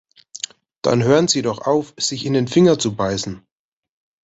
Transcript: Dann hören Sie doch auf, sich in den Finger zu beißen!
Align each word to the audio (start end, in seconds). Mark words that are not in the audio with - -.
Dann 0.81 1.03
hören 1.03 1.27
Sie 1.27 1.43
doch 1.43 1.59
auf, 1.67 1.93
sich 1.95 2.25
in 2.25 2.33
den 2.33 2.47
Finger 2.47 2.79
zu 2.79 2.95
beißen! 2.95 3.45